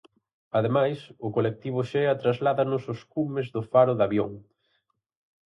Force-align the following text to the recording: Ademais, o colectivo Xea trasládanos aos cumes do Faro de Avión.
Ademais, 0.59 0.99
o 1.27 1.29
colectivo 1.35 1.79
Xea 1.91 2.19
trasládanos 2.21 2.83
aos 2.85 3.01
cumes 3.13 3.47
do 3.55 3.61
Faro 3.71 3.93
de 3.97 4.03
Avión. 4.07 4.31